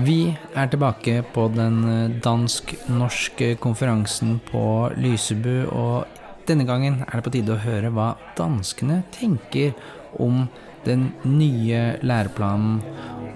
[0.00, 4.62] Vi er tilbake på den eh, dansk-norske konferansen på
[4.96, 6.06] Lysebu, og
[6.48, 9.74] denne gangen er det på tide å høre hva danskene tenker
[10.22, 10.46] om
[10.86, 12.80] den nye læreplanen,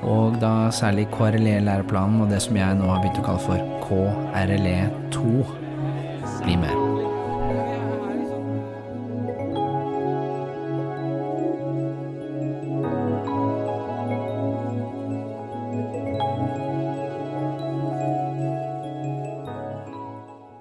[0.04, 5.22] og da særlig KRLE-læreplanen og det som jeg nå har begynt å kalle for KRLE2.
[6.44, 6.83] Bli med.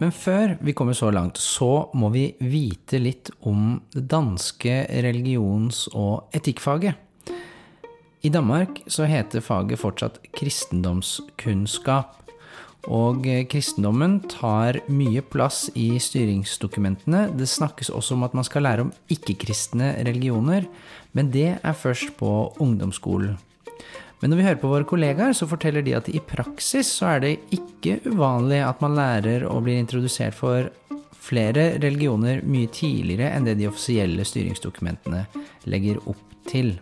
[0.03, 5.85] Men før vi kommer så langt, så må vi vite litt om det danske religions-
[5.95, 6.97] og etikkfaget.
[8.19, 12.19] I Danmark så heter faget fortsatt kristendomskunnskap.
[12.91, 17.29] Og kristendommen tar mye plass i styringsdokumentene.
[17.39, 20.67] Det snakkes også om at man skal lære om ikke-kristne religioner,
[21.15, 23.39] men det er først på ungdomsskolen.
[24.23, 27.23] Men når vi hører på våre kollegaer, så forteller de at i praksis så er
[27.25, 30.69] det ikke uvanlig at man lærer og blir introdusert for
[31.19, 35.25] flere religioner mye tidligere enn det de offisielle styringsdokumentene
[35.67, 36.77] legger opp til.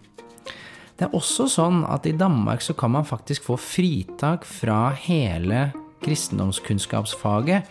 [0.94, 5.72] Det er også sånn at i Danmark så kan man faktisk få fritak fra hele
[6.06, 7.66] kristendomskunnskapsfaget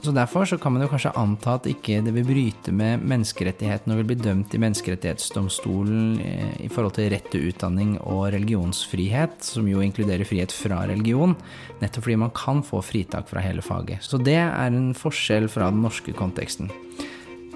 [0.00, 3.94] så Derfor så kan man jo kanskje anta at ikke det vil bryte med menneskerettighetene
[3.94, 9.42] og vil bli dømt i Menneskerettighetsdomstolen eh, i forhold til rett til utdanning og religionsfrihet,
[9.44, 11.36] som jo inkluderer frihet fra religion,
[11.82, 14.00] nettopp fordi man kan få fritak fra hele faget.
[14.06, 16.72] Så det er en forskjell fra den norske konteksten.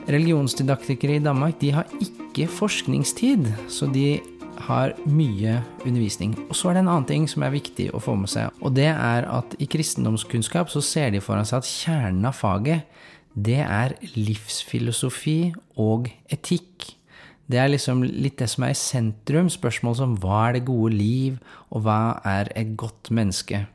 [0.05, 4.19] Religionsdidaktikere i Danmark de har ikke forskningstid, så de
[4.67, 6.35] har mye undervisning.
[6.49, 8.75] Og så er det en annen ting som er viktig å få med seg, og
[8.77, 12.87] det er at i kristendomskunnskap så ser de foran seg at kjernen av faget,
[13.35, 16.93] det er livsfilosofi og etikk.
[17.51, 20.95] Det er liksom litt det som er i sentrum, spørsmål som hva er det gode
[20.95, 21.41] liv,
[21.75, 23.67] og hva er et godt menneske?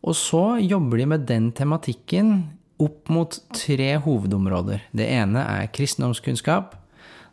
[0.00, 2.32] Og så jobber de med den tematikken
[2.80, 4.86] opp mot tre hovedområder.
[4.96, 6.72] Det ene er kristendomskunnskap.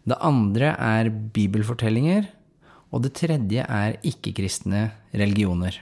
[0.08, 2.28] Det andre er bibelfortellinger.
[2.88, 5.76] Og det tredje er ikke-kristne religioner.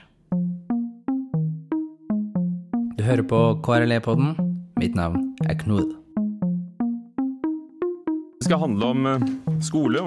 [2.96, 4.34] Du hører på KRLE-podden.
[4.80, 5.94] Mitt navn er Knud.
[8.36, 9.22] Det skal handle om eh,
[9.64, 10.02] skole,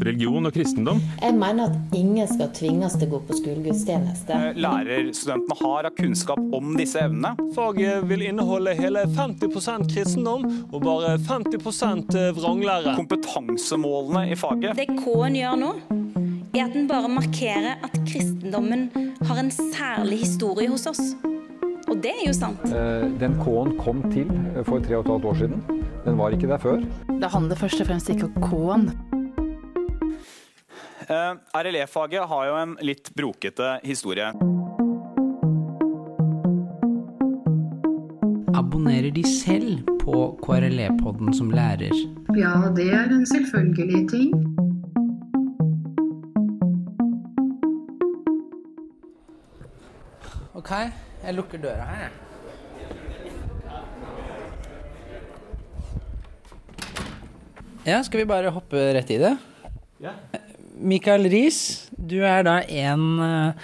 [0.00, 1.02] religion og kristendom.
[1.20, 4.38] Jeg mener at ingen skal tvinges til å gå på skolegudstjeneste.
[4.38, 7.34] Eh, lærerstudentene har av kunnskap om disse evnene.
[7.58, 12.96] Faget vil inneholde hele 50% kristendom og bare 50 eh, vranglære.
[13.02, 14.78] Kompetansemålene i faget.
[14.78, 15.74] Det K-en gjør nå,
[16.56, 18.88] er at den bare markerer at kristendommen
[19.28, 21.02] har en særlig historie hos oss.
[21.86, 22.62] Og det er jo sant.
[22.66, 24.30] Eh, den K-en kom til
[24.66, 25.60] for tre og et halvt år siden.
[26.06, 26.80] Den var ikke der før.
[27.20, 28.88] Det handler først og fremst ikke om K-en.
[31.06, 34.32] Eh, RLE-faget har jo en litt brokete historie.
[38.56, 41.94] Abonnerer de selv på KRLE-podden som lærer?
[42.34, 44.45] Ja, det er en selvfølgelig ting.
[50.66, 50.72] Ok,
[51.22, 52.14] jeg lukker døra her, jeg.
[57.86, 59.30] Ja, skal vi bare hoppe rett i det?
[60.02, 60.16] Ja.
[60.74, 63.54] Mikael Riis, du er da en, eh,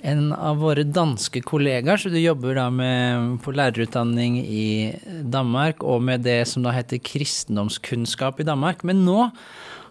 [0.00, 6.00] en av våre danske kollegaer, så du jobber da med, på lærerutdanning i Danmark og
[6.08, 8.80] med det som da heter kristendomskunnskap i Danmark.
[8.80, 9.28] Men nå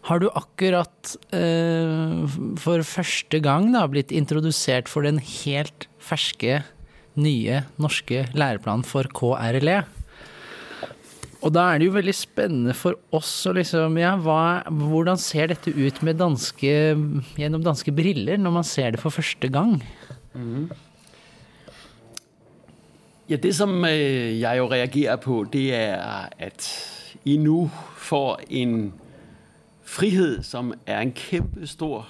[0.07, 2.23] har du akkurat eh,
[2.61, 6.61] for første gang da blitt introdusert for den helt ferske,
[7.19, 9.81] nye norske læreplanen for KRLE.
[11.39, 15.51] Og da er det jo veldig spennende for oss å liksom Ja, hva, hvordan ser
[15.51, 16.73] dette ut med danske,
[17.39, 19.77] gjennom danske briller, når man ser det for første gang?
[20.35, 20.67] Mm.
[23.29, 26.69] Ja, det som øh, jeg jo reagerer på, det er at
[27.29, 27.67] I nå
[28.01, 28.75] får en
[29.89, 32.07] frihet som er en kjempestor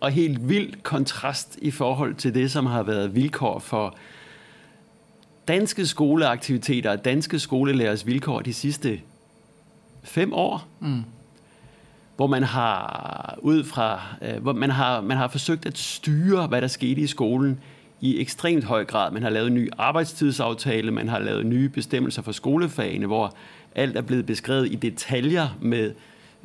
[0.00, 3.96] og helt vild kontrast i forhold til det som har vært vilkår for
[5.48, 9.00] danske skoleaktiviteter og danske skolelærers vilkår de sidste
[10.02, 10.68] fem år.
[10.80, 11.02] Mm.
[12.16, 16.60] Hvor man har ud fra, øh, hvor man har, man har forsøgt at styre, hvad
[16.60, 17.60] der skete i skolen
[18.00, 19.12] i ekstremt høj grad.
[19.12, 23.34] Man har lavet en ny arbejdstidsaftale, man har lavet nye bestemmelser for skolefagene, hvor
[23.74, 25.92] alt er blevet beskrevet i detaljer med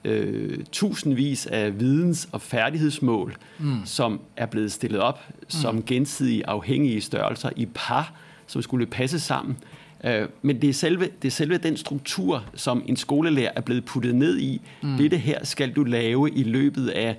[0.05, 3.85] øh, tusindvis af videns- og færdighedsmål, mm.
[3.85, 5.45] som er blevet stillet op mm.
[5.49, 8.13] som gensidige afhængige størrelser i par,
[8.47, 9.57] som skulle passe sammen.
[10.03, 13.85] Øh, men det er, selve, det er selve den struktur, som en skolelærer er blevet
[13.85, 14.61] puttet ned i.
[14.81, 14.97] Mm.
[14.97, 17.17] Dette her skal du lave i løbet af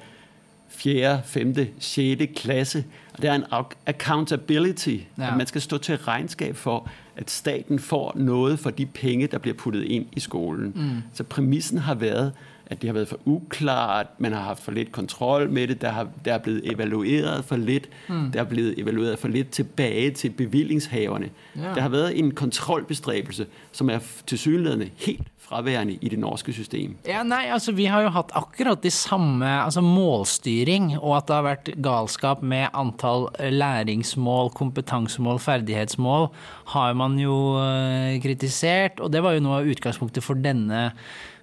[0.69, 2.23] 4., 5., 6.
[2.37, 2.85] klasse.
[3.13, 3.45] Og det er en
[3.87, 5.31] accountability, ja.
[5.31, 9.39] at man skal stå til regnskab for, at staten får noget for de penge, der
[9.39, 10.73] bliver puttet ind i skolen.
[10.77, 11.03] Mm.
[11.13, 12.33] Så præmissen har været,
[12.67, 15.91] at det har været for uklart, man har haft for lidt kontrol med det, der,
[15.91, 18.33] har, der er blevet evalueret for lidt, mm.
[18.33, 21.31] der er blevet evalueret for lidt tilbage til bevillingshaverne.
[21.57, 21.75] Ja.
[21.75, 26.97] Der har været en kontrolbestræbelse, som er til synligheden helt fraværende i det norske system.
[27.07, 31.37] Ja, nei, altså Vi har jo hatt akkurat de samme altså målstyring, og at det
[31.37, 36.29] har vært galskap med antall læringsmål, kompetansemål, ferdighetsmål,
[36.75, 38.99] har man jo eh, kritisert.
[39.01, 40.91] Og det var jo noe av utgangspunktet for denne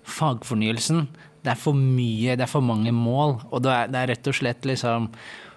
[0.03, 1.07] fagfornyelsen.
[1.44, 3.39] Det er for mye, det er for mange mål.
[3.51, 5.09] Og det er, det er rett og slett liksom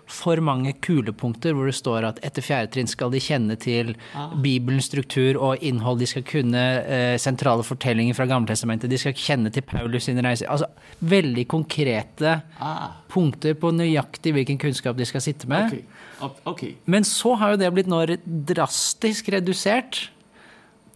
[0.07, 4.31] for mange kulepunkter hvor det står at etter fjerde trinn skal de kjenne til ah.
[4.43, 5.99] Bibelens struktur og innhold.
[6.03, 8.91] De skal kunne eh, sentrale fortellinger fra Gammeltestamentet.
[8.93, 10.51] De skal kjenne til Paulus sine reiser.
[10.53, 10.71] Altså
[11.03, 12.89] veldig konkrete ah.
[13.11, 15.75] punkter på nøyaktig hvilken kunnskap de skal sitte med.
[15.75, 16.37] Okay.
[16.47, 16.75] Okay.
[16.87, 20.07] Men så har jo det blitt nå drastisk redusert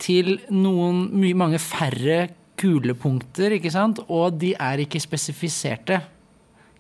[0.00, 2.28] til noen mye mange færre
[2.60, 4.02] kulepunkter, ikke sant?
[4.08, 6.00] og de er ikke spesifiserte.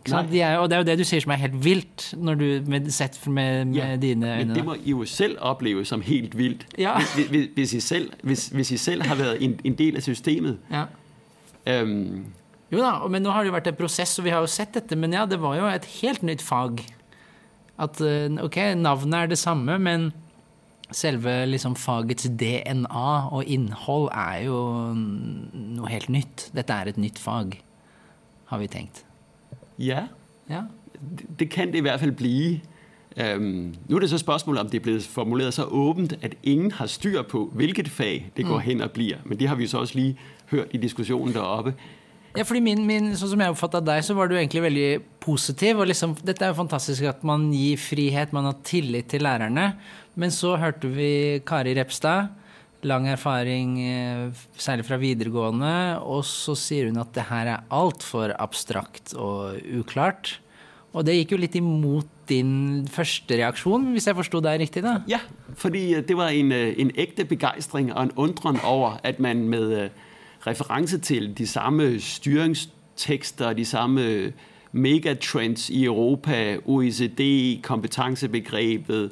[0.00, 2.38] Ikke de er, og det er jo det du sier som er helt vilt, når
[2.40, 4.46] du med, sett med, med ja, dine øyne.
[4.46, 6.64] Men det må jo selv oppleve som helt vilt.
[6.78, 6.94] Ja.
[7.16, 10.56] Hvis, hvis, I selv, hvis, hvis, I selv, har vært en, en del av systemet.
[10.72, 10.86] Ja.
[11.68, 12.30] Um,
[12.70, 14.72] jo da, men nå har det jo vært en prosess, og vi har jo sett
[14.78, 14.96] dette.
[14.96, 16.80] Men ja, det var jo et helt nytt fag.
[17.80, 20.10] At eh, ok, navnet er det samme, men
[20.92, 24.58] selve liksom fagets DNA og innhold er jo
[24.94, 26.48] noe helt nytt.
[26.56, 27.56] Dette er et nytt fag,
[28.50, 29.04] har vi tenkt.
[29.78, 30.06] Ja,
[30.50, 30.66] ja.
[31.38, 32.60] Det, kan det i hvert fall bli.
[33.16, 36.70] Um, nå er det så spørsmålet om det er blitt formulert så åpent at ingen
[36.72, 38.64] har styr på hvilket fag det går mm.
[38.64, 39.16] hen og blir.
[39.24, 40.18] Men det har vi så også lige
[40.50, 41.74] hørt i diskusjonen der oppe.
[42.36, 44.90] Ja, fordi min, min, sånn som jeg oppfatta deg, så var du egentlig veldig
[45.22, 45.80] positiv.
[45.82, 49.72] og liksom, Dette er jo fantastisk at man gir frihet, man har tillit til lærerne.
[50.14, 52.30] Men så hørte vi Kari Repstad,
[52.86, 58.32] lang erfaring eh, særlig fra videregående, og så sier hun at det her er altfor
[58.38, 60.38] abstrakt og uklart.
[60.94, 64.84] Og det gikk jo litt imot din første reaksjon, hvis jeg forsto deg riktig?
[64.86, 65.00] da?
[65.10, 65.20] Ja,
[65.58, 69.90] fordi det var en, øh, en ekte begeistring og en undren over at man med
[70.46, 74.32] referanse til de samme styringstekster, de samme
[74.72, 77.20] megatrends i Europa, OECD,
[77.62, 79.10] kompetansebegrepet.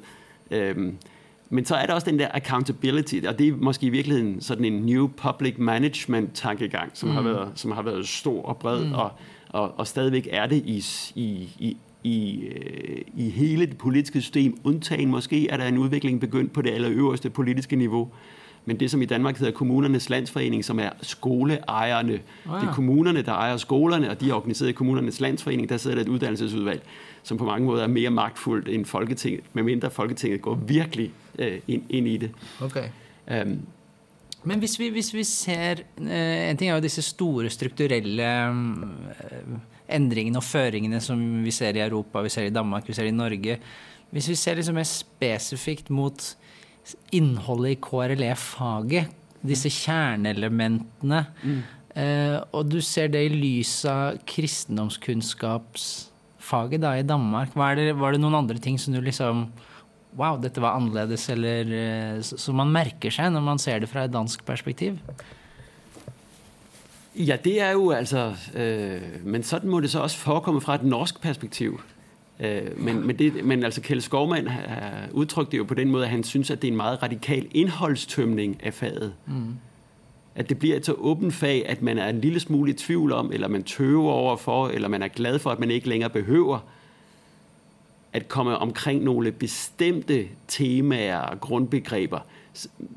[1.50, 4.64] Men så er det også den der accountability, og det er måske i virkeligheden sådan
[4.64, 7.14] en new public management-tankegang, som, mm.
[7.14, 8.92] har, været, som har været stor og bred, mm.
[8.92, 9.10] og,
[9.48, 10.84] og, og stadigvæk er det i,
[11.14, 14.58] i, i, i, øh, i hele det politiske system.
[14.64, 18.08] Undtagen måske er der en udvikling begyndt på det allerøverste politiske niveau
[18.68, 22.12] men det som i Danmark hedder Kommunernes Landsforening, som er skoleejerne.
[22.12, 22.60] Oh ja.
[22.60, 25.68] Det er kommunerne, der ejer skolerne, og de er organiseret i Kommunernes Landsforening.
[25.68, 26.82] Der sidder der et uddannelsesudvalg,
[27.22, 31.82] som på mange måder er mere magtfuldt end Folketinget, medmindre Folketinget går virkelig øh, ind,
[31.88, 32.30] ind i det.
[32.60, 32.88] Okay.
[33.42, 33.58] Um,
[34.44, 39.96] men hvis vi, hvis vi ser eh, En ting er jo disse store strukturelle eh,
[39.96, 43.10] endringene og føringene som vi ser i Europa, vi ser i Danmark, vi ser i
[43.10, 43.58] Norge.
[44.10, 46.36] Hvis vi ser liksom mer spesifikt mot
[47.14, 49.06] innholdet i KRLE-faget,
[49.48, 51.20] disse kjerneelementene.
[51.42, 51.60] Mm.
[51.98, 57.56] Eh, og du ser det i lys av kristendomskunnskapsfaget da, i Danmark.
[57.58, 59.36] Var det, var det, noen andre ting som du liksom
[60.18, 64.04] Wow, dette var annerledes, eller eh, som man merker seg når man ser det fra
[64.06, 64.92] et dansk perspektiv?
[67.18, 70.86] Ja, det er jo altså øh, Men sånn må det så også forekomme fra et
[70.86, 71.72] norsk perspektiv.
[72.40, 76.04] Øh, men, men, det, men altså Kjell Skovmann har udtrykt det jo på den måten
[76.04, 79.14] at han synes, at det er en meget radikal innholdstømning av faget.
[79.26, 79.54] Mm.
[80.34, 83.12] At det blir et så åbent fag, at man er en lille smule i tvivl
[83.12, 86.10] om, eller man tøver over for, eller man er glad for, at man ikke længere
[86.10, 86.58] behøver
[88.12, 92.18] at komme omkring noen bestemte temaer og grundbegreber.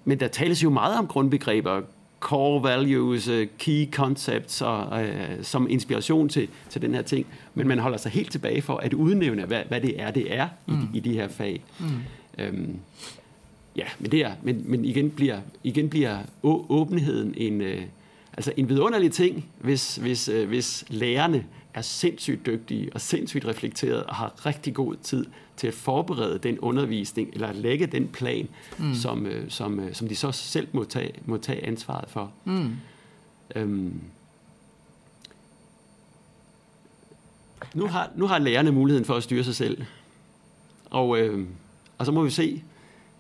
[0.06, 1.82] Men der tales jo meget om grundbegreber,
[2.22, 7.26] core values, øh, key concepts og, øh, som inspiration til, til den her ting.
[7.54, 10.48] Men man holder sig helt tilbage for at udnævne, hvad, hvad det er, det er
[10.68, 10.88] i, mm.
[10.94, 11.62] i de her fag.
[11.80, 11.86] Mm.
[12.38, 12.76] Øhm,
[13.76, 17.82] ja, men, det er, men, men igen bliver, igen bliver åbenheden en, øh,
[18.34, 24.04] altså en vidunderlig ting, hvis, hvis, øh, hvis lærerne er sindssygt dygtige og sindssygt reflekteret
[24.04, 25.26] og har rigtig god tid
[25.58, 28.48] til at forberede den undervisning eller at lægge den plan,
[28.78, 28.96] mm.
[28.96, 32.32] som, øh, som, øh, som de så selv må tage, må ta ansvaret for.
[32.46, 32.76] Mm.
[33.56, 34.02] Um,
[37.74, 39.84] nu, har, nu har lærerne muligheden for at styre seg selv.
[40.90, 41.48] Og, øh,
[41.98, 42.64] og så må vi se.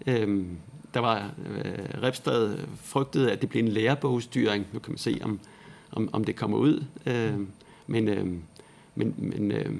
[0.07, 0.45] Øh,
[0.93, 4.67] der var øh, Repstad frygtede, at det ble en lærebogstyring.
[4.73, 5.39] Nu kan man se, om,
[5.91, 6.83] om, om det kommer ut.
[7.05, 7.33] Øh,
[7.87, 8.25] men, øh,
[8.95, 9.75] men, men, øh,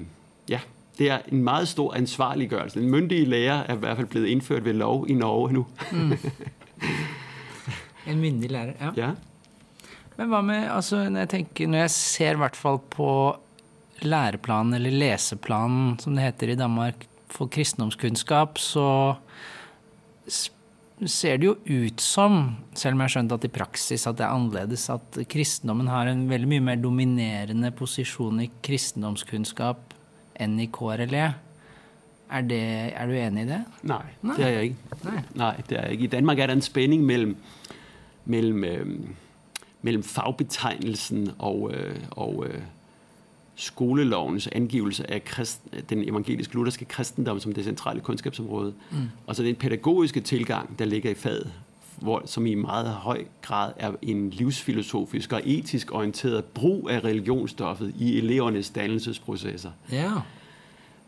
[0.48, 0.60] ja,
[0.98, 2.80] det er en meget stor ansvarliggørelse.
[2.80, 5.66] En myndig lærer er i hvert fall blevet innført ved lov i Norge nå.
[5.92, 6.12] Mm.
[8.06, 8.90] En myndig lærer, ja.
[8.96, 9.10] ja.
[10.18, 13.08] Men hva med altså, når, jeg tenker, når jeg ser i hvert fall på
[14.02, 19.14] læreplanen, eller leseplanen som det heter i Danmark, for kristendomskunnskap, så
[21.10, 24.26] ser det jo ut som, selv om jeg har skjønt at i praksis at det
[24.26, 29.96] er annerledes, at kristendommen har en veldig mye mer dominerende posisjon i kristendomskunnskap
[30.42, 31.24] enn i KRLE.
[32.32, 32.62] Er, det,
[32.96, 33.60] er du enig i det?
[33.88, 34.36] Nei, Nei.
[34.38, 35.00] det er jeg ikke.
[35.04, 35.24] Nei.
[35.42, 35.54] Nei.
[35.68, 36.06] det er jeg ikke.
[36.06, 37.34] I Danmark er det en spenning mellom,
[38.24, 38.62] mellom,
[39.82, 42.62] mellom fagbetegnelsen og, øh, og øh,
[43.54, 45.20] skolelovens angivelse av
[45.90, 48.74] den evangelisk lutherske kristendom som det sentrale kunnskapsområdet.
[48.90, 49.08] Mm.
[49.26, 51.52] Og så den pædagogiske tilgang der ligger i faget,
[51.96, 57.94] hvor, som i meget høy grad er en livsfilosofisk og etisk orienteret bruk av religionsstoffet
[57.98, 59.70] i elevernes dannelsesprosesser.
[59.92, 60.12] Ja.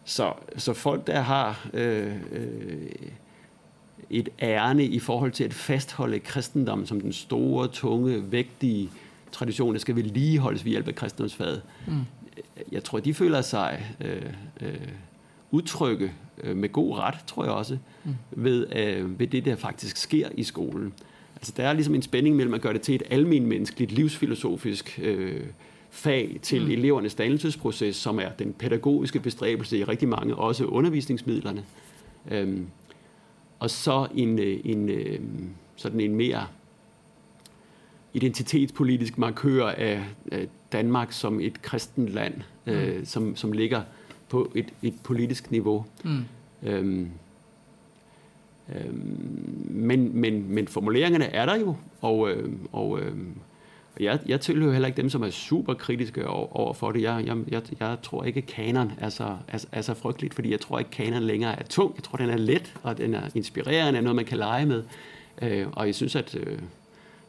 [0.04, 2.86] Så, så, folk der har øh, øh,
[4.10, 8.90] et ærne i forhold til å fastholde kristendom som den store, tunge, vektige
[9.32, 12.04] tradisjon, der skal vedligeholdes ved hjelp av kristendomsfaget, mm
[12.72, 14.22] jeg tror, de føler seg øh,
[14.60, 14.88] øh,
[15.50, 16.12] utrygge
[16.42, 18.14] øh, med god ret, tror jeg også, mm.
[18.30, 18.66] ved,
[19.04, 20.92] ved det, der faktisk sker i skolen.
[21.36, 25.00] Altså, der er liksom en spænding mellom at gøre det til et almenmenneskeligt, livsfilosofisk
[25.90, 26.70] fag til mm.
[26.70, 31.64] elevernes dannelsesproces, som er den pædagogiske bestræbelse i rigtig mange, også undervisningsmidlerne.
[32.30, 32.66] Øhm,
[33.58, 36.46] og så en, en, en, sådan en mere
[38.14, 40.00] identitetspolitisk markør av,
[40.32, 42.34] af Danmark som et kristent land,
[42.66, 43.04] øh, mm.
[43.04, 43.82] som, som ligger
[44.28, 45.84] på et, et politisk niveau.
[46.04, 46.24] Mm.
[46.62, 47.10] Øhm,
[48.76, 52.30] øhm, men, men, men formuleringene er der jo, og,
[52.72, 53.16] og øh,
[54.00, 57.02] jeg, jeg tilhører heller ikke dem, som er superkritiske over for det.
[57.02, 60.60] Jeg, jeg, jeg, jeg tror ikke, kanon er så, er, er så frygteligt, fordi jeg
[60.60, 61.94] tror ikke, kanon længere er tung.
[61.96, 64.82] Jeg tror, den er let, og den er inspirerende, er noget, man kan lege med.
[65.42, 66.58] Øh, og jeg synes, at, øh,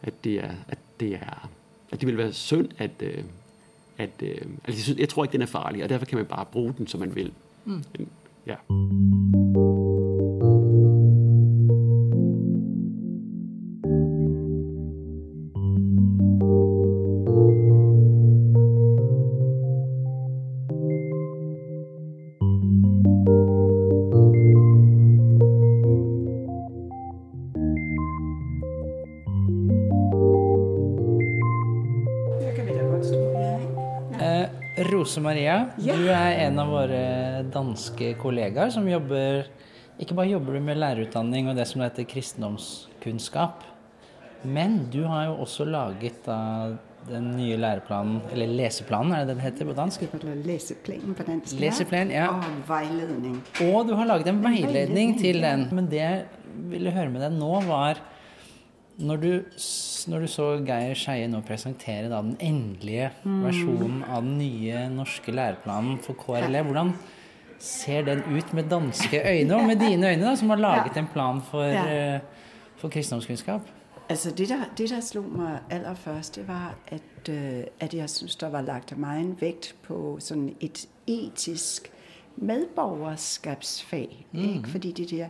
[0.04, 1.50] at, det er, at det er
[1.92, 3.24] at det vil være synd at, øh,
[3.98, 6.74] at øh, altså jeg tror ikke den er farlig, og derfor kan man bare bruke
[6.78, 7.34] den som man vil.
[7.66, 7.84] Mm.
[8.48, 8.56] Ja.
[35.16, 35.94] Rose Maria, ja.
[35.96, 39.46] du er en av våre danske kollegaer som jobber
[39.96, 43.64] Ikke bare jobber du med lærerutdanning og det som heter kristendomskunnskap,
[44.44, 46.40] men du har jo også laget da
[47.08, 50.04] den nye læreplanen, eller leseplanen, er det den heter på dansk?
[50.44, 51.56] Leseplanen på dansk.
[51.64, 52.28] Leseplan, ja.
[52.34, 53.40] Og veiledning.
[53.70, 55.70] Og du har laget en veiledning til den.
[55.72, 56.26] Men det jeg
[56.74, 58.04] ville høre med deg nå, var
[58.98, 59.32] når du,
[60.08, 63.42] når du, så Geir Skeie nå presentere da, den endelige mm.
[63.44, 66.94] versjonen av den nye norske læreplanen for KRLE, hvordan
[67.60, 71.08] ser den ut med danske øyne, og med dine øyne, da, som har laget en
[71.12, 72.16] plan for, ja.
[72.16, 72.22] uh,
[72.78, 73.62] for kristendomskunnskap?
[74.10, 78.10] Altså det der, det der, slo meg aller først, det var at, uh, at jeg
[78.10, 81.92] syns det var lagt meg en vekt på sånn et etisk
[82.36, 84.26] medborgerskapsfag.
[84.32, 84.64] Mm.
[84.64, 85.28] Fordi det der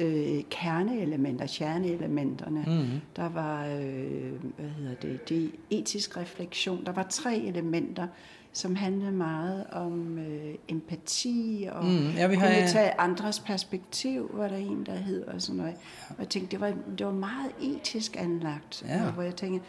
[0.00, 2.64] øh, kerneelementer, kjerneelementerne.
[2.66, 3.00] Mm.
[3.16, 6.84] Der var øh, hva heter det, det etisk refleksjon.
[6.86, 8.06] Der var tre elementer
[8.52, 14.30] som handlet meget om øh, empati og mm, ja, vi har, kunne tage andres perspektiv,
[14.34, 15.74] var der en, der hed, og sådan noget.
[16.08, 19.10] Og jeg tænkte, det var, det var meget etisk anlagt, ja.
[19.10, 19.68] hvor jeg tænkte,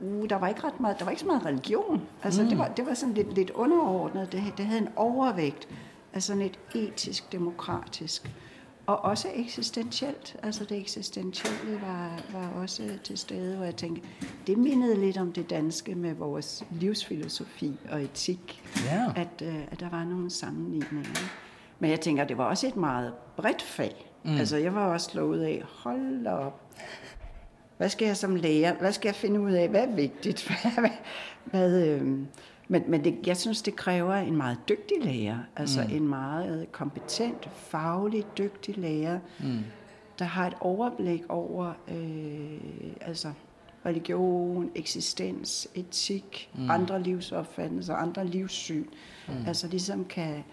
[0.00, 2.02] uh, der var ikke ret meget, der var ikke så meget religion.
[2.22, 2.48] Altså, mm.
[2.48, 4.32] det, var, det var sådan lidt, lidt underordnet.
[4.32, 5.68] Det, det havde en overvægt
[6.12, 8.30] af sådan et etisk, demokratisk
[8.90, 10.36] og også eksistentielt.
[10.42, 14.08] Altså det eksistentielle var, var også til stede, hvor jeg tænkte,
[14.46, 18.62] det mindede litt om det danske med vores livsfilosofi og etikk.
[18.86, 19.20] Yeah.
[19.20, 21.20] At, uh, at der var noen sammenligninger.
[21.78, 24.10] Men jeg tenker, det var også et meget bredt fag.
[24.24, 24.36] Mm.
[24.36, 26.60] Altså jeg var også slået av, hold da opp.
[27.78, 30.42] Hva skal jeg som lærer, hva skal jeg finne ut av, hva er vigtigt?
[30.74, 30.90] Hva,
[31.44, 32.18] hva, øh,
[32.70, 35.38] men, men det, jeg synes, det krever en meget dyktig lærer.
[35.56, 35.96] Altså mm.
[35.96, 39.58] en meget kompetent, faglig dyktig lærer, mm.
[40.18, 42.58] der har et overblikk over øh,
[43.00, 43.32] altså
[43.86, 46.70] religion, eksistens, etikk, mm.
[46.70, 48.84] andre livsoppfattelser, andre livssyn.
[49.28, 49.46] Mm.
[49.46, 50.44] Altså ligesom kan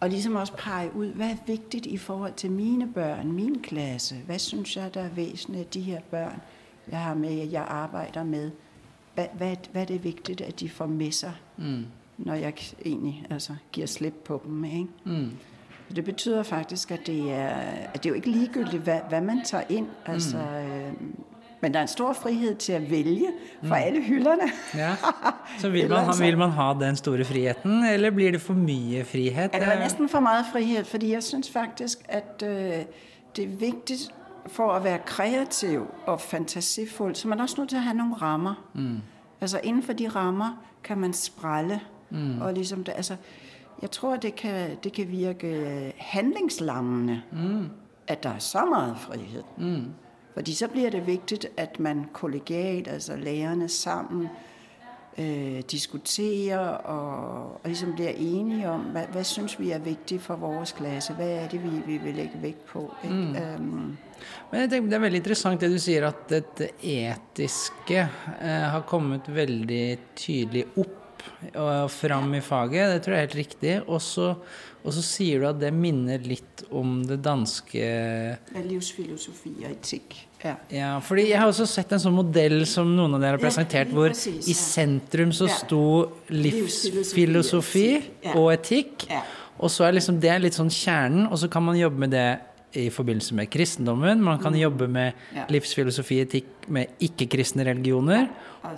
[0.00, 4.14] og ligesom også pege ut hva er viktig i forhold til mine børn, min klasse?
[4.14, 6.40] Hva synes jeg, der er av de her børn,
[6.88, 8.50] jeg har med, jeg arbeider med?
[9.14, 11.86] Hvad, hvad, hvad er det vigtigt, at de får med sig mm.
[12.18, 12.54] når jeg
[12.84, 14.88] egentlig altså, giver slip på dem.
[15.04, 15.30] Mm.
[15.96, 17.48] Det betyder faktisk, at det er,
[17.94, 19.86] at det er jo ikke ligegyldigt, hvad, hvad man tager ind.
[20.06, 20.92] Altså, øh,
[21.60, 23.26] men der er en stor frihed til at vælge
[23.64, 24.42] fra alle hylderne.
[24.74, 24.96] Ja.
[25.60, 29.04] Så vil man, ha, vil man ha den store friheten, eller blir det for mye
[29.04, 29.50] frihet?
[29.52, 32.48] Ja, det var næsten for meget frihed, fordi jeg synes faktisk, at øh,
[33.36, 34.14] det er vigtigt
[34.46, 38.14] for at være kreativ og fantasifuld, så man er også nødt til at have nogle
[38.14, 38.54] rammer.
[38.74, 38.98] Mm.
[39.40, 41.80] Altså inden for de rammer kan man sprælle.
[42.10, 42.40] Mm.
[42.40, 43.16] Og ligesom det, altså,
[43.82, 47.68] jeg tror, det kan, det kan virke handlingslammende, Mm.
[48.06, 49.42] at der er så meget frihed.
[49.58, 49.84] Mm.
[50.34, 54.28] Fordi så bliver det vigtigt, at man kollegialt, altså lærerne sammen,
[55.18, 60.36] øh, diskuterer og, og ligesom bliver enige om, hvad, hvad synes vi er vigtigt for
[60.36, 61.12] vores klasse?
[61.12, 62.94] Hvad er det, vi, vi vil lægge vægt på?
[63.04, 63.16] Ikke?
[63.16, 63.36] Mm.
[63.58, 63.96] Um,
[64.50, 67.98] Men jeg tenker, Det er veldig interessant det du sier, at dette etiske
[68.40, 71.00] eh, har kommet veldig tydelig opp
[71.54, 72.94] og fram i faget.
[72.94, 73.74] Det tror jeg er helt riktig.
[73.88, 74.34] Og så,
[74.84, 77.84] og så sier du at det minner litt om det danske
[78.68, 80.16] livsfilosofi og etikk.
[80.44, 80.56] Ja.
[80.70, 83.88] Ja, fordi Jeg har også sett en sånn modell som noen av dere har presentert,
[83.88, 85.80] ja, hvor i sentrum så sto
[86.28, 87.86] livsfilosofi
[88.34, 89.06] og etikk.
[89.58, 92.26] Og så er liksom det litt sånn kjernen, og så kan man jobbe med det
[92.74, 94.20] i forbindelse med kristendommen.
[94.20, 94.60] Man kan Mm.
[94.60, 95.12] jobbe med
[95.48, 98.28] livsfilosofi og etikk med ikke-kristne religioner.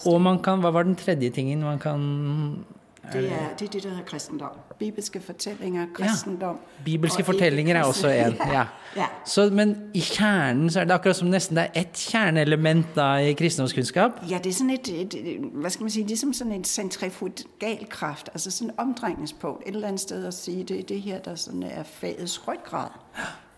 [0.04, 2.64] Og man kan Hva var den tredje tingen man kan
[3.12, 4.50] Det er, det er det, der hedder kristendom.
[4.78, 6.58] Bibelske fortellinger, kristendom.
[6.84, 8.36] Bibelske og fortellinger er også en.
[8.52, 8.64] Ja.
[8.96, 9.06] ja.
[9.24, 13.14] Så, men i kjernen så er det akkurat som nesten det er ett kjerneelement da
[13.16, 14.10] i kristendomskunnskap.
[14.30, 18.28] Ja, det er sådan et, et, et, hvad skal man sige, ligesom sådan en centrifugalkraft,
[18.32, 21.62] altså sådan omdrejningspunkt, et eller andet sted at sige, det er det her, der sådan
[21.62, 22.88] er fagets ryggrad.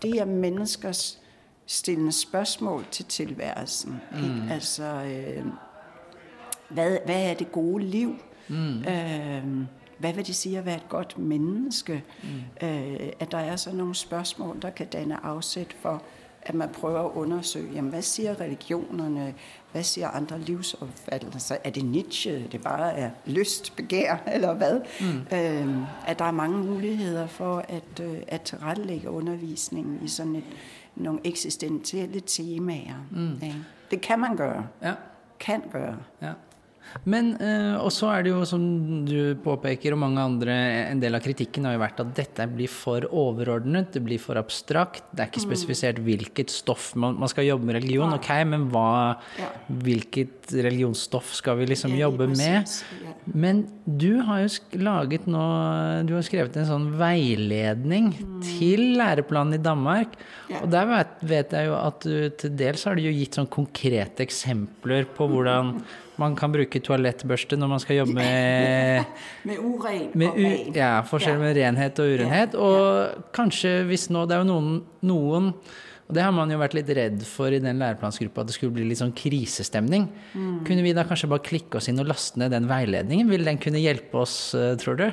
[0.01, 1.19] Det er menneskers
[1.65, 4.01] stillende spørgsmål til tilværelsen.
[4.11, 4.51] Mm.
[4.51, 5.45] Altså, øh,
[6.69, 8.15] hvad, hvad er det gode liv?
[8.49, 8.83] Mm.
[8.83, 9.65] Øh,
[9.97, 12.03] hvad vil det sige at være et godt menneske?
[12.23, 12.67] Mm.
[12.67, 16.03] Øh, at der er sådan nogle spørgsmål, der kan danne afsæt for,
[16.41, 19.33] at man prøver at undersøge, jamen, hvad siger religionerne?
[19.71, 21.57] Hvad siger andre livsopfattelser?
[21.63, 24.81] Er det Nietzsche, det bare er lyst, begær, eller hvad?
[25.01, 25.37] Mm.
[25.37, 30.43] Øh, at der er mange muligheder for at, øh, at tilrettelægge undervisningen i sådan et,
[30.95, 33.05] nogle eksistentielle temaer.
[33.11, 33.39] Mm.
[33.41, 33.53] Ja.
[33.91, 34.67] Det kan man gøre.
[34.81, 34.93] Ja.
[35.39, 35.97] Kan gøre.
[36.21, 36.31] Ja.
[37.05, 38.63] Men eh, og så er det jo, som
[39.05, 40.55] du påpeker, og mange andre,
[40.89, 44.39] en del av kritikken har jo vært at dette blir for overordnet, det blir for
[44.41, 45.03] abstrakt.
[45.13, 45.47] Det er ikke Mm.
[45.51, 49.17] spesifisert hvilket stoff man, man skal jobbe med religion, ok, men hva,
[49.69, 52.67] hvilket religionsstoff skal vi liksom jobbe med?
[53.29, 55.43] Men du har jo laget nå
[56.07, 58.11] Du har skrevet en sånn veiledning
[58.45, 60.15] til læreplanen i Danmark.
[60.63, 63.49] Og der vet, vet jeg jo at du til dels har du jo gitt sånn
[63.51, 65.75] konkrete eksempler på hvordan
[66.19, 69.05] man kan bruke toalettbørste når man skal jobbe med
[69.49, 70.73] Med urein med og rein.
[70.75, 71.43] ja, forskjell Ja.
[71.45, 72.55] med renhet og urenhet.
[72.59, 75.53] Og kanskje hvis nå Det er jo noen, noen
[76.09, 78.73] og det har man jo vært litt redd for i den læreplansgruppa, at det skulle
[78.73, 80.07] bli litt sånn krisestemning.
[80.33, 80.55] Mm.
[80.65, 83.29] Kunne vi da kanskje bare klikke oss inn og laste ned den veiledningen?
[83.29, 85.05] Vil den kunne hjelpe oss, eh, tror du?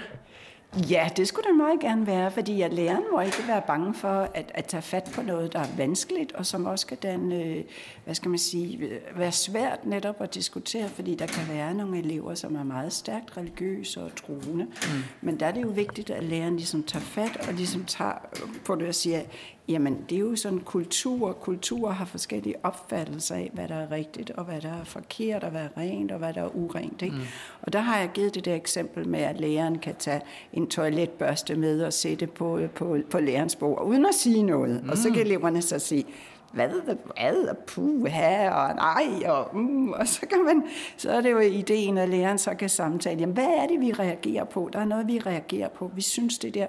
[0.90, 4.28] Ja, det skulle det meget gerne være, fordi at læreren må ikke være bange for
[4.34, 7.64] at, at tage fat på noget, der er vanskeligt, og som også kan den, øh,
[8.04, 11.98] hvad skal man sige, øh, være svært netop at diskutere, fordi der kan være nogle
[11.98, 14.64] elever, som er meget stærkt religiøse og troende.
[14.64, 15.02] Mm.
[15.20, 18.26] Men der er det jo vigtigt, at læreren ligesom tager fat og ligesom tager
[18.64, 19.22] på det og siger,
[19.68, 21.32] jamen det er jo sådan kultur.
[21.32, 25.50] Kultur har forskellige opfattelser af, hvad der er rigtigt, og hvad der er forkert, og
[25.50, 27.02] hvad er rent, og hvad der er urent.
[27.02, 27.16] Ikke?
[27.16, 27.22] Mm.
[27.62, 30.20] Og der har jeg givet det der eksempel med, at læreren kan tage
[30.56, 34.80] en toiletbørste med og sætte på, på, på lærerens bord, uden å si noe.
[34.80, 34.88] Mm.
[34.88, 36.06] Og så kan eleverne så sige,
[36.52, 40.64] hvad, hvad, og puha, og nej, og, mm, og så kan man,
[40.96, 43.92] så er det jo ideen, at læreren så kan samtale, jamen, hvad er det, vi
[43.92, 44.70] reagerer på?
[44.72, 45.90] Der er noget, vi reagerer på.
[45.94, 46.66] Vi synes, det der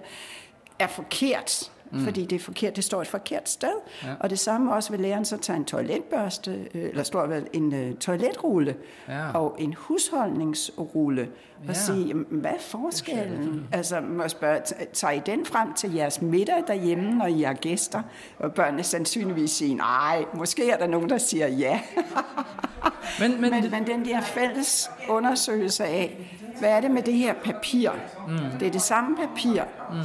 [0.80, 2.04] er forkert, mm.
[2.04, 3.74] fordi det er forkert, det står et forkert sted.
[4.04, 4.14] Ja.
[4.20, 7.74] Og det samme også vil læreren så tage en toiletbørste, øh, eller står vel en
[7.74, 8.76] uh, toiletrulle,
[9.08, 9.32] Ja.
[9.32, 11.30] og en husholdningsrulle,
[11.68, 13.68] og sige, hva hvad er forskellen?
[13.72, 14.62] Altså, må spørge,
[14.94, 18.02] tager I den frem til jeres middag derhjemme, når I har gæster?
[18.40, 21.80] Og børnene sandsynligvis siger, nej, måske er der nogen, der siger ja.
[23.20, 27.34] Men, men, men, men den der fælles undersøgelse af, hvad er det med det her
[27.34, 27.92] papir?
[28.28, 28.60] Mm.
[28.60, 29.64] Det er det samme papir.
[29.92, 29.98] Mm.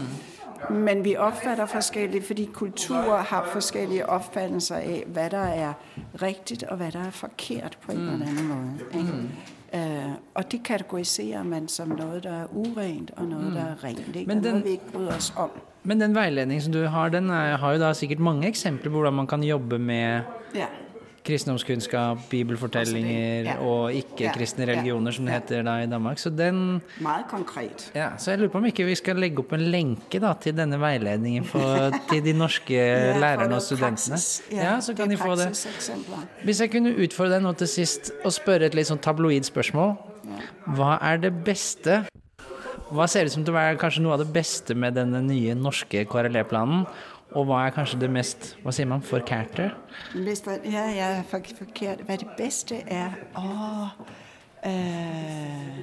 [0.71, 5.75] Men vi oppfatter forskjellig, fordi kulturer har forskellige oppfattelser av hva der er
[6.23, 9.03] riktig, og hva der er forkert på en eller annen måte.
[9.03, 9.29] Mm.
[9.73, 13.55] Uh, og det kategoriserer man som noe der er urent og noe mm.
[13.55, 14.03] der er rent.
[14.15, 15.51] Det er den, den- vi ikke bryr oss om.
[15.83, 19.01] men den veiledningen som du har, den er, har jo da sikkert mange eksempler på
[19.01, 20.23] hvordan man kan jobbe med
[20.55, 20.67] Ja.
[21.27, 23.57] Kristendomskunnskap, bibelfortellinger Altså ja.
[23.67, 26.19] og ikke-kristne Ja, religioner, som det heter da i Danmark.
[26.19, 27.91] Så den Meget konkret.
[27.95, 30.57] ja, Så jeg lurer på om ikke vi skal legge opp en lenke da, til
[30.57, 34.19] denne veiledningen for, til de norske Ja, lærerne og studentene.
[34.53, 35.51] Ja, så kan de få det.
[36.45, 39.97] Hvis jeg kunne utfordre deg nå til sist og spørre et litt sånn tabloid spørsmål.
[40.77, 42.03] Hva er det beste
[42.93, 45.55] Hva ser ut som til å være kanskje noe av det beste med denne nye
[45.57, 46.83] norske KRLE-planen?
[47.35, 49.71] Og hva er kanskje det mest hva sier man, forkærte?
[50.15, 52.05] Ja, ja, for, forkert.
[52.07, 53.17] Hva det beste er?
[53.37, 53.89] Åh,
[54.67, 55.83] øh,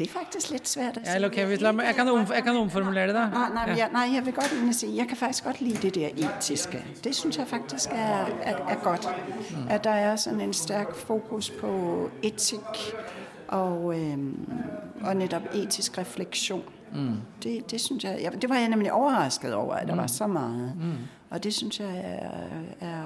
[0.00, 3.14] det er faktisk litt svært at Ja, okay, jeg, kan om, jeg kan omformulere det,
[3.14, 3.24] da.
[3.34, 6.08] Ah, nei, jeg, nej, jeg vil godt si jeg kan faktisk godt lide det der
[6.08, 6.84] etiske.
[7.04, 9.08] Det synes jeg faktisk er, er, er godt.
[9.68, 11.72] At det er sånn en sterk fokus på
[12.22, 12.80] etikk
[13.48, 14.48] og, øhm,
[15.04, 16.64] og nettopp etisk refleksion.
[16.94, 17.16] Mm.
[17.42, 20.00] Det, det synes jeg, ja, det var jeg nemlig overrasket over, at der Mm.
[20.00, 20.72] var så mye.
[20.80, 20.92] Mm.
[21.30, 22.30] Og det synes jeg er,
[22.86, 23.02] er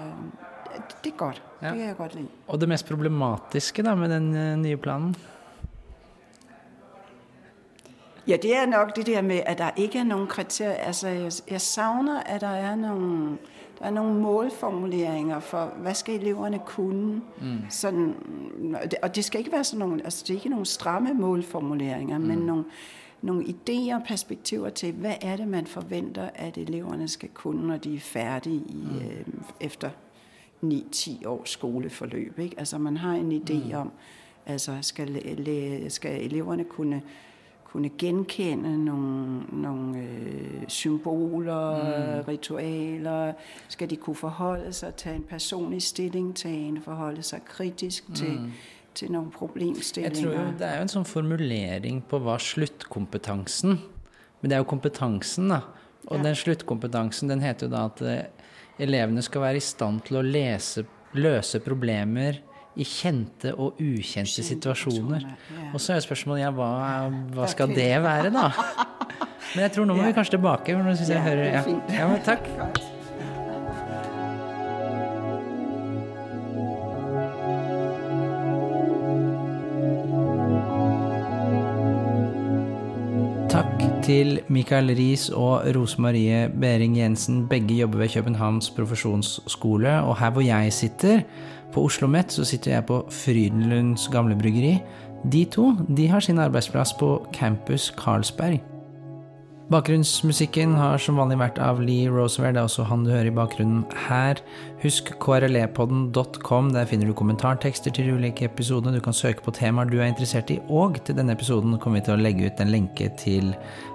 [1.04, 1.42] det er godt.
[1.62, 1.68] Ja.
[1.68, 2.26] Det kan jeg godt lide.
[2.48, 5.16] Og det mest problematiske da med den eh, nye planen?
[8.28, 10.72] Ja, det er nok det der med, at der ikke er noen kriterier.
[10.74, 13.38] Altså, jeg, jeg savner, at der er noen
[13.78, 17.20] der er noen målformuleringer for, hva skal eleverne kunne?
[17.42, 17.58] Mm.
[17.70, 18.14] Sådan,
[18.82, 21.14] og det- og det skal ikke være sådan nogle, altså det er ikke noen stramme
[21.14, 22.24] målformuleringer, mm.
[22.24, 22.64] men nogle,
[23.24, 27.76] nogle idéer og perspektiver til, hvad er det, man forventer, at eleverne skal kunne, når
[27.76, 28.96] de er færdige i, mm.
[28.96, 29.26] øh,
[29.60, 29.90] efter
[30.64, 32.38] 9-10 års skoleforløb.
[32.38, 32.58] Ikke?
[32.58, 33.74] Altså man har en idé mm.
[33.74, 33.92] om,
[34.46, 37.02] altså skal, skal eleverne kunne
[37.74, 41.74] kunne genkende nogle, nogle øh, symboler,
[42.18, 42.24] Mm.
[42.28, 43.32] ritualer,
[43.68, 48.14] skal de kunne forholde sig, tage en personlig stillingtagen, forholde sig kritisk mm.
[48.14, 48.40] til,
[49.02, 49.12] Mm.
[49.12, 50.14] noen problemstillinger.
[50.14, 53.78] Jeg tror jo Det er jo en sånn formulering på hva sluttkompetansen
[54.42, 55.62] Men det er jo kompetansen, da.
[56.08, 56.22] Og Ja.
[56.22, 58.24] den sluttkompetansen den heter jo da at eh,
[58.78, 62.38] elevene skal være i stand til å lese, løse problemer
[62.76, 65.22] i kjente og ukjente situasjoner.
[65.22, 65.70] ja.
[65.72, 68.50] Og så er jo spørsmålet ja, hva, hva skal det være, da?
[69.54, 70.74] Men jeg tror nå må vi kanskje tilbake.
[70.74, 72.08] for nå synes jeg hører er ja.
[72.08, 72.93] ja, takk.
[84.04, 87.46] Til Mikael Riis og Rose Marie Behring Jensen.
[87.48, 90.00] Begge jobber ved Københavns profesjonsskole.
[90.02, 91.20] Og her hvor jeg sitter,
[91.72, 94.78] på Oslo Met, så sitter jeg på Frydenlunds gamle bryggeri.
[95.32, 98.73] De to de har sin arbeidsplass på Campus Carlsberg.
[99.72, 103.32] Bakgrunnsmusikken har som vanlig vært av Lee Roosevelt, det er også han du hører i
[103.32, 104.42] bakgrunnen her.
[104.82, 108.92] Husk krlepodden.com, der finner du kommentartekster til de ulike episodene.
[108.92, 112.04] Du kan søke på temaer du er interessert i, og til denne episoden kommer vi
[112.10, 113.54] til å legge ut en lenke til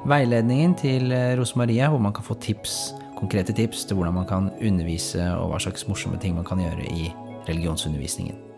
[0.10, 5.21] veiledningen til Rosemaria, hvor man kan få tips, konkrete tips til hvordan man kan undervise,
[5.38, 7.12] og hva slags morsomme ting man kan gjøre i
[7.45, 8.49] religionsundervisningen.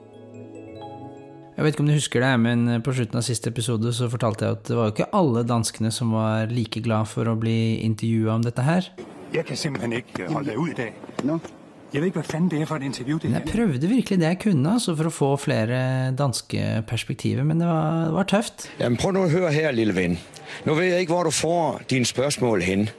[1.62, 4.48] Jeg vet ikke om du husker det, men på slutten av siste episode så fortalte
[4.48, 7.84] jeg at det var jo ikke alle danskene som var like glad for å bli
[7.86, 8.88] intervjua om dette her.
[9.30, 10.88] Jeg kan simpelthen ikke holde deg ut i
[11.22, 11.46] dag.
[11.94, 13.20] Jeg vet ikke hva faen det er for et intervju.
[13.22, 15.78] det Men jeg prøvde virkelig det jeg kunne altså for å få flere
[16.18, 18.70] danske perspektiver, men det var, det var tøft.
[18.82, 20.18] Jamen prøv nå å høre her, lille venn.
[20.66, 22.90] Nå vet jeg ikke, hvor du får dine spørsmål hen.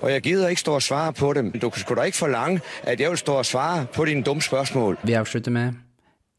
[0.00, 1.52] Og jeg gider ikke stå og svare på dem.
[1.52, 5.02] Du skulle da ikke forlange, at jeg vil stå og svare på dine dumme spørsmål.
[5.04, 5.84] Vi avslutter med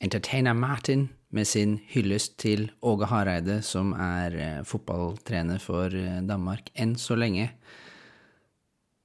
[0.02, 6.70] entertainer Martin med sin hyllest til Åge Hareide, som er eh, fotballtrener for eh, Danmark
[6.76, 7.50] enn så lenge.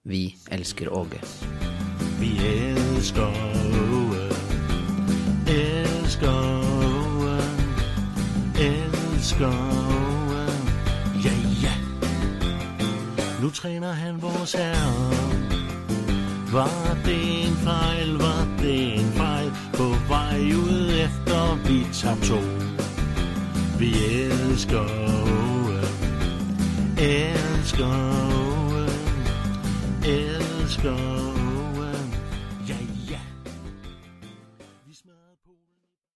[0.04, 1.20] Vi elsker Åge.
[2.20, 4.28] Vi elsker Åge,
[5.50, 6.32] elsker
[6.82, 7.38] Åge,
[8.58, 10.44] elsker Åge,
[11.24, 11.74] ja ja.
[13.42, 15.51] Nu træner han vores herre.
[16.52, 22.40] Var det en fejl, var det en fejl På vej ud efter vi tager to.
[23.78, 25.80] Vi elsker Åge,
[26.98, 27.86] elsker
[28.34, 28.88] Åge,
[30.04, 31.31] elsker